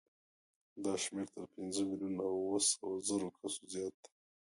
[0.83, 4.09] دا شمېر تر پنځه میلیونه او اوه سوه زرو کسو زیات دی.